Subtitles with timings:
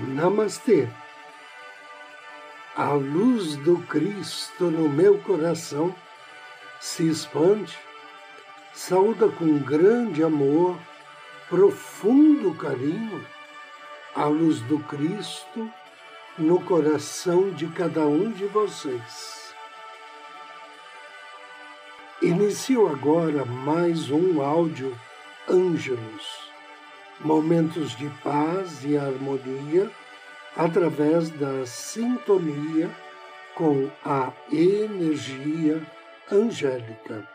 [0.00, 0.88] Namastê.
[2.76, 5.92] A luz do Cristo no meu coração
[6.80, 7.76] se expande,
[8.72, 10.78] saúda com grande amor,
[11.48, 13.26] profundo carinho,
[14.14, 15.68] a luz do Cristo
[16.38, 19.52] no coração de cada um de vocês.
[22.22, 24.96] Inicio agora mais um áudio
[25.48, 26.47] Ângelos
[27.20, 29.90] momentos de paz e harmonia
[30.56, 32.90] através da sintonia
[33.54, 35.84] com a energia
[36.30, 37.28] angélica.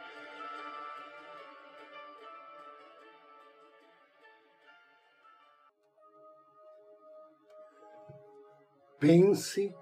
[9.00, 9.76] Pense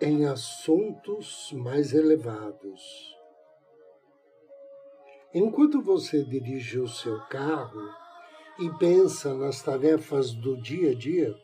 [0.00, 3.16] em assuntos mais elevados.
[5.32, 8.05] Enquanto você dirige o seu carro,
[8.58, 11.34] e pensa nas tarefas do dia a dia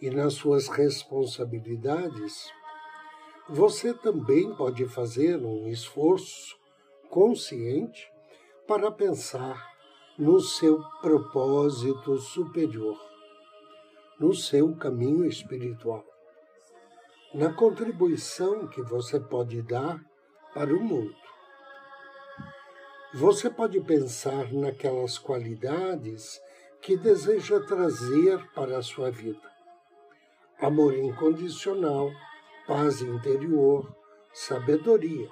[0.00, 2.50] e nas suas responsabilidades,
[3.48, 6.56] você também pode fazer um esforço
[7.08, 8.10] consciente
[8.66, 9.76] para pensar
[10.18, 12.98] no seu propósito superior,
[14.18, 16.04] no seu caminho espiritual,
[17.32, 20.00] na contribuição que você pode dar
[20.52, 21.25] para o mundo.
[23.18, 26.38] Você pode pensar naquelas qualidades
[26.82, 29.50] que deseja trazer para a sua vida:
[30.60, 32.10] amor incondicional,
[32.66, 33.90] paz interior,
[34.34, 35.30] sabedoria.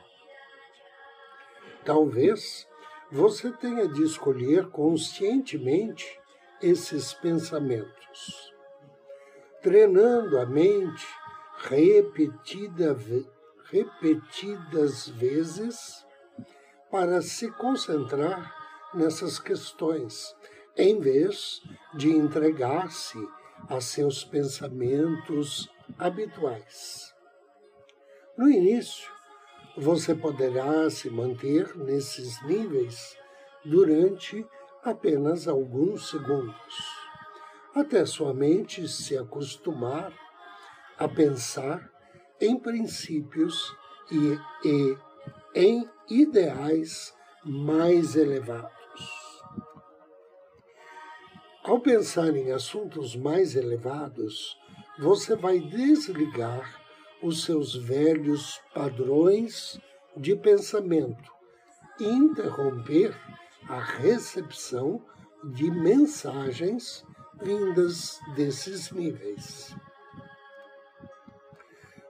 [1.84, 2.66] Talvez
[3.12, 6.18] você tenha de escolher conscientemente
[6.62, 8.50] esses pensamentos,
[9.60, 11.06] treinando a mente
[11.58, 12.96] repetida,
[13.70, 16.02] repetidas vezes
[16.94, 18.54] para se concentrar
[18.94, 20.32] nessas questões,
[20.76, 21.60] em vez
[21.92, 23.18] de entregar-se
[23.68, 25.68] a seus pensamentos
[25.98, 27.12] habituais.
[28.38, 29.10] No início,
[29.76, 33.18] você poderá se manter nesses níveis
[33.64, 34.46] durante
[34.84, 36.76] apenas alguns segundos,
[37.74, 40.12] até sua mente se acostumar
[40.96, 41.90] a pensar
[42.40, 43.76] em princípios
[44.12, 44.96] e, e
[45.54, 48.72] em ideais mais elevados.
[51.62, 54.58] Ao pensar em assuntos mais elevados,
[54.98, 56.82] você vai desligar
[57.22, 59.78] os seus velhos padrões
[60.16, 61.32] de pensamento
[62.00, 63.16] e interromper
[63.68, 65.00] a recepção
[65.42, 67.04] de mensagens
[67.42, 69.74] vindas desses níveis.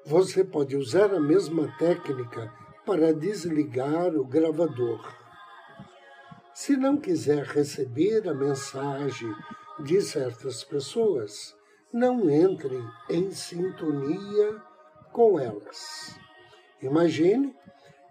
[0.06, 2.53] Você pode usar a mesma técnica
[2.84, 5.00] para desligar o gravador.
[6.52, 9.34] Se não quiser receber a mensagem
[9.80, 11.54] de certas pessoas,
[11.92, 12.78] não entre
[13.08, 14.62] em sintonia
[15.12, 16.18] com elas.
[16.82, 17.54] Imagine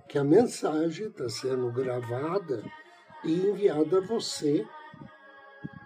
[0.09, 2.63] que a mensagem está sendo gravada
[3.23, 4.65] e enviada a você,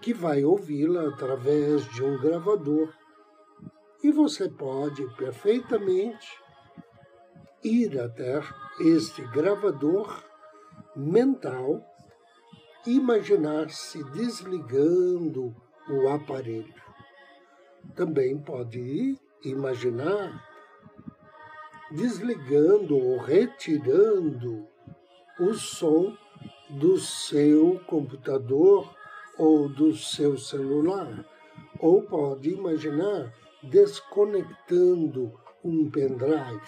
[0.01, 2.93] que vai ouvi-la através de um gravador.
[4.03, 6.27] E você pode perfeitamente
[7.63, 8.41] ir até
[8.79, 10.23] este gravador
[10.95, 11.83] mental,
[12.85, 15.55] imaginar-se desligando
[15.89, 16.73] o aparelho.
[17.95, 20.43] Também pode imaginar
[21.91, 24.67] desligando ou retirando
[25.39, 26.15] o som
[26.69, 28.93] do seu computador
[29.37, 31.25] ou do seu celular,
[31.79, 33.33] ou pode imaginar
[33.63, 35.31] desconectando
[35.63, 36.61] um pendrive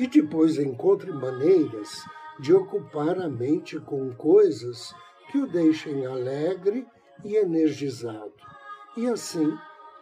[0.00, 2.02] e depois encontre maneiras
[2.38, 4.94] de ocupar a mente com coisas
[5.30, 6.86] que o deixem alegre
[7.22, 8.32] e energizado.
[8.96, 9.54] E assim,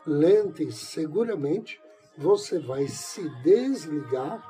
[0.06, 1.82] lenta e seguramente,
[2.16, 4.40] você vai se desligar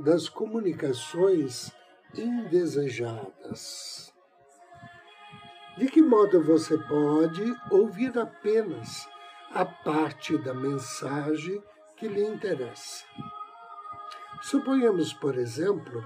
[0.00, 1.70] das comunicações
[2.16, 4.10] indesejadas.
[5.76, 9.06] De que modo você pode ouvir apenas
[9.52, 11.62] a parte da mensagem
[11.94, 13.04] que lhe interessa?
[14.44, 16.04] Suponhamos, por exemplo,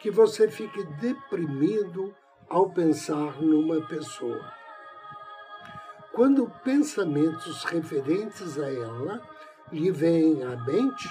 [0.00, 2.14] que você fique deprimido
[2.48, 4.50] ao pensar numa pessoa.
[6.10, 9.20] Quando pensamentos referentes a ela
[9.70, 11.06] lhe vêm à mente,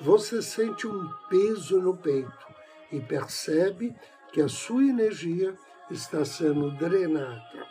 [0.00, 2.46] você sente um peso no peito
[2.90, 3.94] e percebe
[4.32, 5.54] que a sua energia
[5.88, 7.68] está sendo drenada.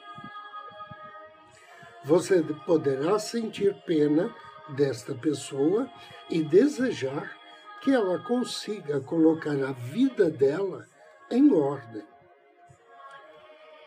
[2.05, 4.33] Você poderá sentir pena
[4.69, 5.89] desta pessoa
[6.29, 7.42] e desejar
[7.83, 10.85] que ela consiga colocar a vida dela
[11.29, 12.03] em ordem.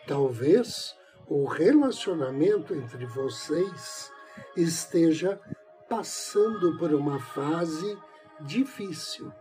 [0.06, 0.94] Talvez
[1.26, 4.12] o relacionamento entre vocês
[4.54, 5.40] esteja
[5.88, 7.98] passando por uma fase
[8.42, 9.32] difícil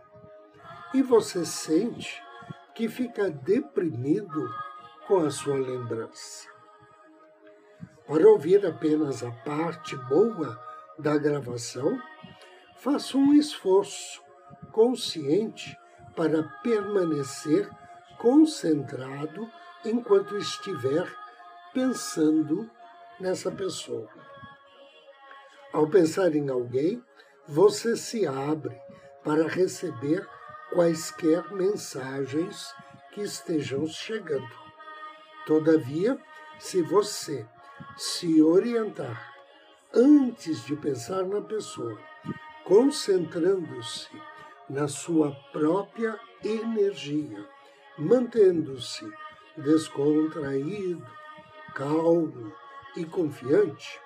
[0.94, 2.22] e você sente
[2.74, 4.48] que fica deprimido
[5.06, 6.48] com a sua lembrança.
[8.06, 10.58] Para ouvir apenas a parte boa
[10.98, 12.00] da gravação,
[12.76, 14.25] faça um esforço
[14.76, 15.74] consciente
[16.14, 17.66] para permanecer
[18.18, 19.50] concentrado
[19.82, 21.10] enquanto estiver
[21.72, 22.70] pensando
[23.18, 24.06] nessa pessoa.
[25.72, 27.02] Ao pensar em alguém,
[27.48, 28.78] você se abre
[29.24, 30.28] para receber
[30.70, 32.74] quaisquer mensagens
[33.12, 34.54] que estejam chegando.
[35.46, 36.20] Todavia,
[36.58, 37.46] se você
[37.96, 39.34] se orientar
[39.94, 41.98] antes de pensar na pessoa,
[42.62, 44.35] concentrando-se
[44.68, 47.46] na sua própria energia,
[47.98, 49.08] mantendo-se
[49.56, 51.06] descontraído,
[51.74, 52.52] calmo
[52.96, 54.00] e confiante,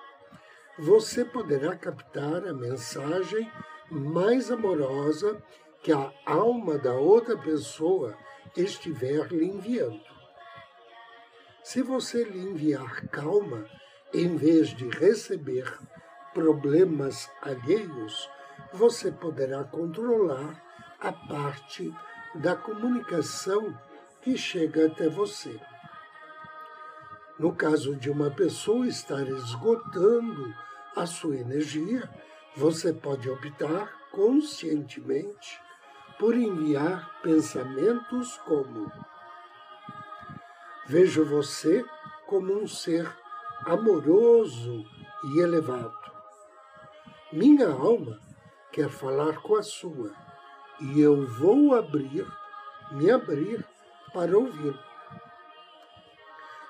[0.77, 3.51] você poderá captar a mensagem
[3.89, 5.41] mais amorosa
[5.83, 8.15] que a alma da outra pessoa
[8.55, 10.01] estiver lhe enviando.
[11.63, 13.65] Se você lhe enviar calma,
[14.13, 15.71] em vez de receber
[16.33, 18.29] problemas alheios,
[18.73, 20.61] você poderá controlar
[20.99, 21.93] a parte
[22.35, 23.77] da comunicação
[24.21, 25.59] que chega até você.
[27.37, 30.53] No caso de uma pessoa estar esgotando
[30.95, 32.09] a sua energia,
[32.55, 35.59] você pode optar conscientemente
[36.19, 38.91] por enviar pensamentos como:
[40.87, 41.83] Vejo você
[42.27, 43.11] como um ser
[43.65, 44.85] amoroso
[45.33, 45.99] e elevado.
[47.33, 48.19] Minha alma
[48.71, 50.11] quer falar com a sua
[50.79, 52.25] e eu vou abrir,
[52.91, 53.63] me abrir
[54.13, 54.77] para ouvir.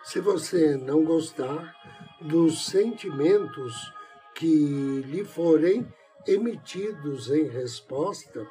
[0.03, 1.75] Se você não gostar
[2.19, 3.93] dos sentimentos
[4.35, 5.87] que lhe forem
[6.27, 8.45] emitidos em resposta,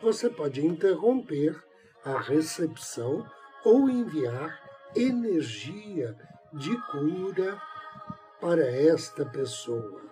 [0.00, 1.60] você pode interromper
[2.04, 3.26] a recepção
[3.64, 4.60] ou enviar
[4.94, 6.16] energia
[6.52, 7.60] de cura
[8.40, 10.11] para esta pessoa.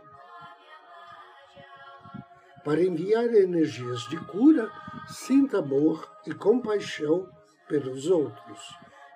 [2.65, 4.71] Para enviar energias de cura,
[5.09, 7.29] sinta amor e compaixão
[7.69, 8.61] pelos outros.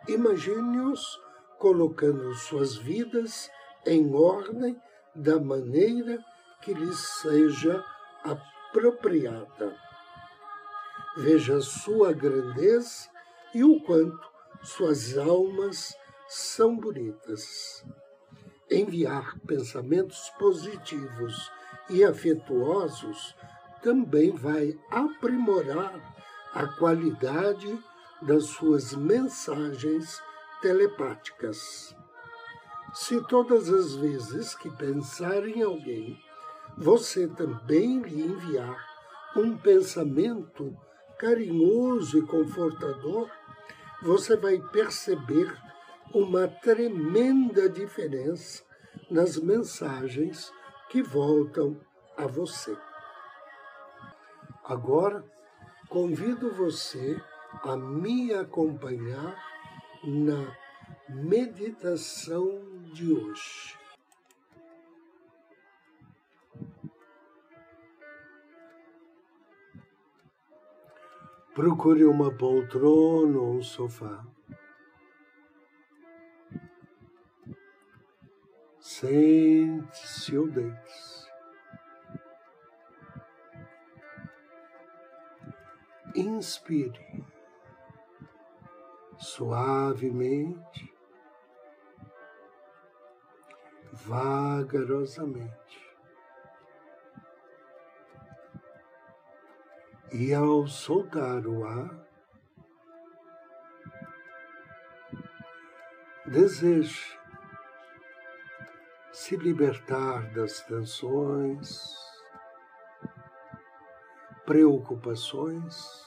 [0.09, 1.21] Imagine-os
[1.59, 3.51] colocando suas vidas
[3.87, 4.81] em ordem
[5.15, 6.19] da maneira
[6.63, 7.85] que lhes seja
[8.23, 9.77] apropriada.
[11.17, 13.09] Veja sua grandeza
[13.55, 14.27] e o quanto
[14.63, 15.95] suas almas
[16.29, 17.85] são bonitas.
[18.71, 21.53] Enviar pensamentos positivos
[21.89, 23.35] e afetuosos
[23.83, 26.15] também vai aprimorar
[26.55, 27.79] a qualidade
[28.23, 30.23] das suas mensagens
[30.63, 31.95] telepáticas.
[32.95, 36.19] Se todas as vezes que pensar em alguém,
[36.77, 38.79] você também lhe enviar
[39.37, 40.75] um pensamento
[41.19, 43.29] carinhoso e confortador,
[44.03, 45.53] você vai perceber
[46.13, 48.63] uma tremenda diferença
[49.11, 50.53] nas mensagens
[50.95, 51.77] que voltam
[52.17, 52.79] a você.
[54.63, 55.25] Agora,
[55.89, 57.21] convido você
[57.65, 59.37] a me acompanhar
[60.05, 60.57] na
[61.09, 62.61] meditação
[62.93, 63.77] de hoje.
[71.57, 74.25] Procure uma poltrona ou um sofá.
[79.05, 81.29] Sente-se ou deite-se.
[86.17, 87.23] Inspire
[89.19, 90.97] suavemente,
[93.93, 95.53] vagarosamente.
[100.13, 102.09] E ao soltar o ar,
[106.25, 107.19] deseje
[109.15, 111.95] se libertar das tensões,
[114.45, 116.05] preocupações,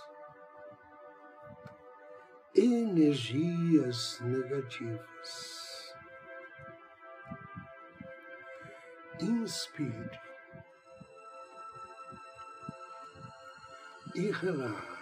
[2.54, 5.96] energias negativas.
[9.22, 10.28] Inspire.
[14.16, 14.98] e relaxe.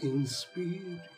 [0.00, 1.15] Inspire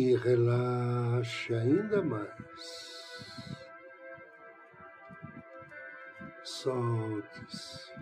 [0.00, 3.60] e relaxe ainda mais.
[6.42, 7.92] Solte-se.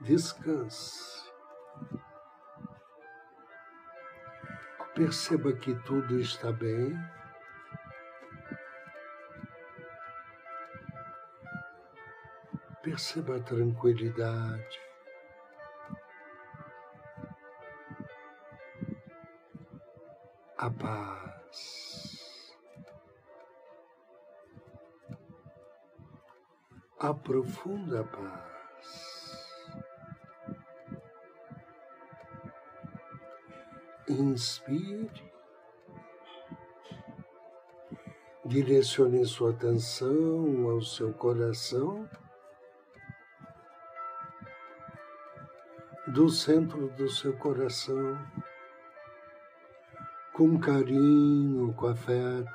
[0.00, 1.32] Descanse.
[4.96, 6.92] Perceba que tudo está bem.
[12.82, 14.93] Perceba a tranquilidade.
[20.64, 22.56] A paz.
[26.98, 29.44] A profunda paz.
[34.08, 35.10] Inspire.
[38.46, 42.08] Direcione sua atenção ao seu coração,
[46.06, 48.18] do centro do seu coração,
[50.34, 52.52] com carinho, com afeto.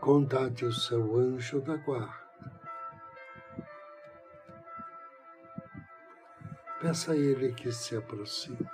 [0.00, 2.24] Contate o seu anjo da guarda.
[6.80, 8.66] Peça a Ele que se aproxime.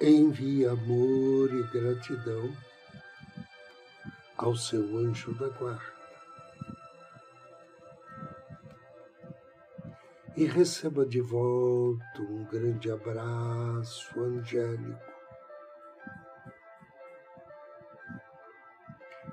[0.00, 2.52] Envie amor e gratidão
[4.36, 5.97] ao seu anjo da guarda.
[10.38, 15.12] E receba de volta um grande abraço angélico.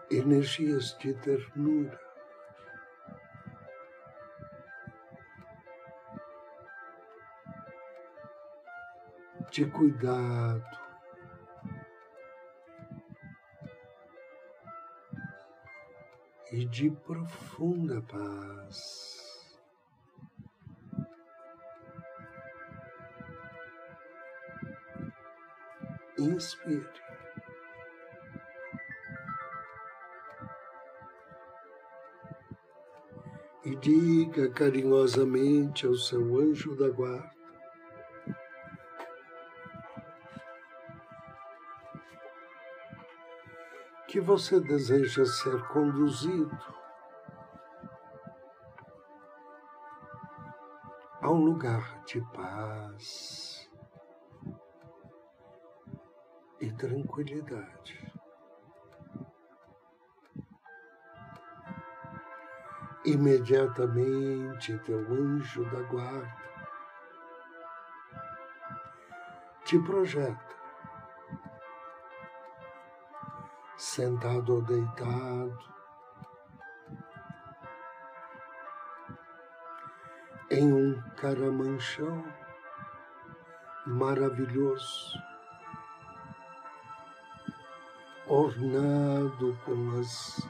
[0.09, 1.99] Energias de ternura,
[9.51, 10.65] de cuidado.
[16.51, 19.24] E de profunda paz.
[26.17, 26.87] Inspire.
[33.65, 37.35] E diga carinhosamente ao seu anjo da guarda:
[44.07, 46.57] que você deseja ser conduzido
[51.21, 53.54] a um lugar de paz
[56.75, 58.11] tranquilidade.
[63.05, 66.45] Imediatamente teu anjo da guarda
[69.65, 70.55] te projeta
[73.77, 75.59] sentado ou deitado,
[80.49, 82.23] em um caramanchão
[83.85, 85.19] maravilhoso,
[88.35, 90.45] ornado com as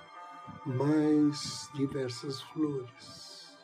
[0.65, 3.55] mais diversas flores.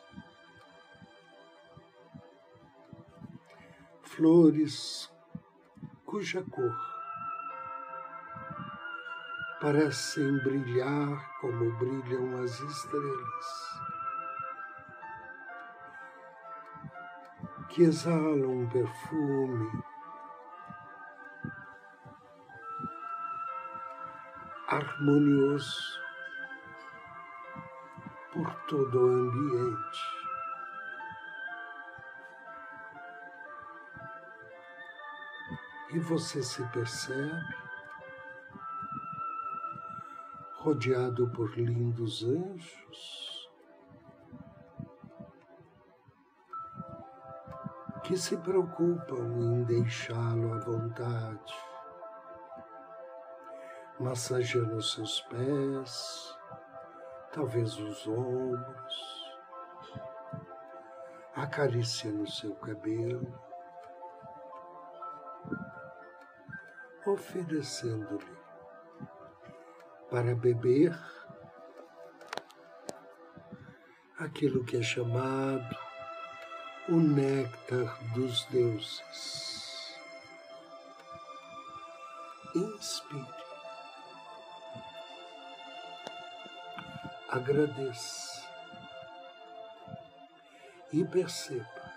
[4.02, 5.12] Flores
[6.04, 6.92] cuja cor
[9.60, 13.80] parecem brilhar como brilham as estrelas,
[17.70, 19.91] que exalam um perfume
[24.72, 26.00] harmonioso
[28.32, 30.00] por todo o ambiente.
[35.90, 37.54] E você se percebe
[40.56, 43.50] rodeado por lindos anjos
[48.04, 51.71] que se preocupam em deixá-lo à vontade,
[54.02, 56.36] massageando os seus pés,
[57.32, 59.32] talvez os ombros,
[61.36, 63.32] acariciando seu cabelo,
[67.06, 68.42] oferecendo-lhe
[70.10, 70.98] para beber
[74.18, 75.76] aquilo que é chamado
[76.88, 79.96] o néctar dos deuses.
[82.54, 83.41] Inspire.
[87.32, 88.46] Agradeça
[90.92, 91.90] e perceba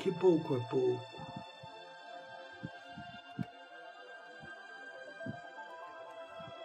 [0.00, 1.20] que pouco a pouco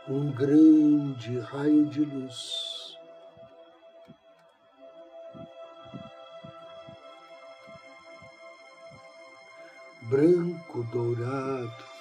[0.07, 2.97] um grande raio de luz.
[10.03, 11.94] Branco dourado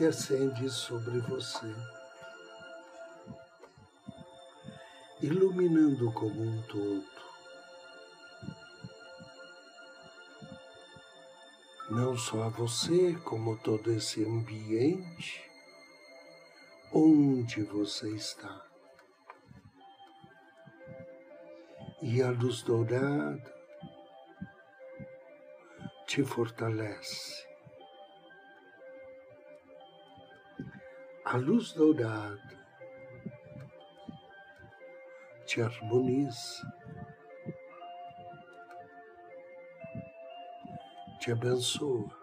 [0.00, 1.74] se acende sobre você,
[5.20, 7.04] iluminando como um todo.
[11.90, 15.44] Não só a você, como todo esse ambiente
[16.94, 18.66] onde você está.
[22.00, 23.54] E a luz dourada
[26.06, 27.49] te fortalece.
[31.32, 32.58] A luz dourada
[35.46, 36.66] te harmoniza,
[41.20, 42.18] te abençoa.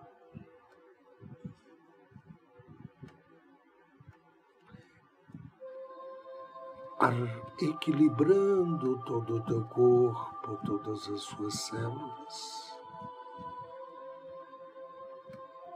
[7.62, 12.78] equilibrando todo o teu corpo, todas as suas células,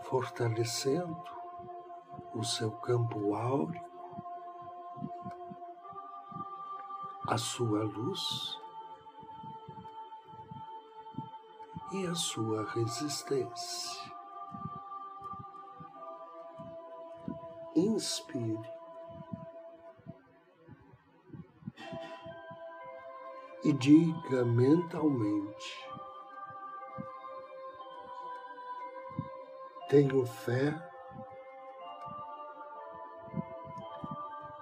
[0.03, 1.40] fortalecendo
[2.33, 3.89] o seu campo áurico,
[7.27, 8.59] a sua luz
[11.91, 14.11] e a sua resistência.
[17.75, 18.81] Inspire.
[23.63, 25.89] E diga mentalmente:
[29.87, 30.90] Tenho fé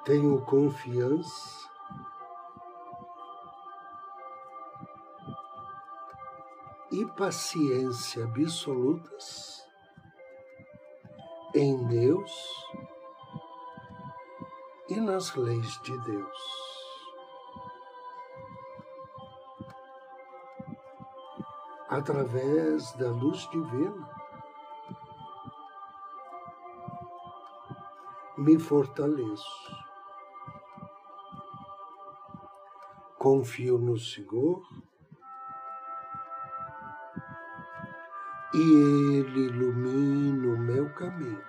[0.09, 1.69] tenho confiança
[6.91, 9.63] e paciência absolutas
[11.53, 12.65] em Deus
[14.89, 16.41] e nas leis de Deus.
[21.87, 24.09] Através da luz divina,
[28.39, 29.78] me fortaleço.
[33.29, 34.59] Confio no Senhor
[38.55, 41.45] e Ele ilumina o meu caminho.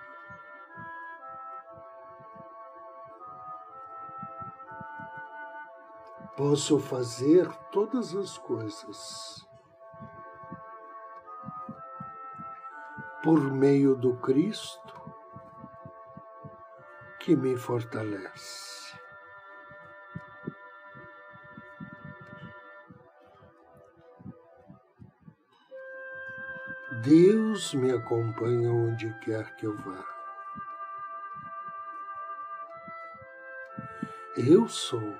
[6.37, 9.43] Posso fazer todas as coisas
[13.23, 15.01] por meio do Cristo
[17.19, 18.80] que me fortalece.
[27.73, 30.03] Me acompanha onde quer que eu vá.
[34.35, 35.15] Eu sou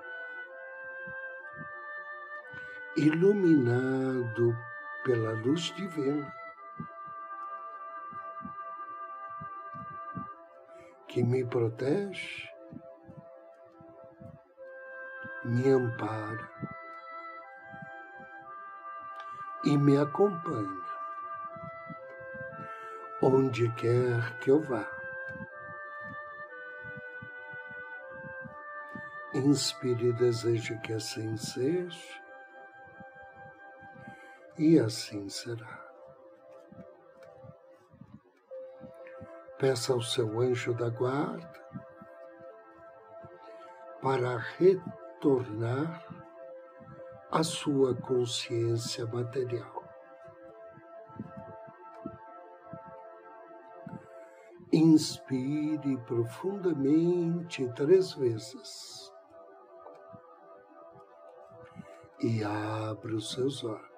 [2.98, 4.58] iluminado
[5.06, 6.36] pela luz divina
[11.08, 12.50] que me protege,
[15.46, 16.50] me ampara
[19.64, 20.91] e me acompanha
[23.22, 24.90] onde quer que eu vá.
[29.34, 32.22] Inspire e deseje que assim seja,
[34.58, 35.80] e assim será.
[39.58, 41.62] Peça ao seu anjo da guarda
[44.02, 46.04] para retornar
[47.32, 49.81] à sua consciência material.
[54.74, 59.12] Inspire profundamente três vezes
[62.22, 63.92] e abra os seus olhos.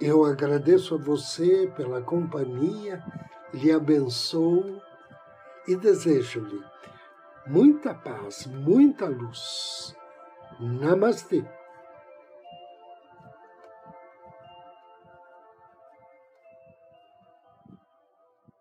[0.00, 3.02] Eu agradeço a você pela companhia,
[3.52, 4.80] lhe abençoo
[5.66, 6.62] e desejo-lhe
[7.46, 9.94] muita paz, muita luz.
[10.60, 11.44] Namastê.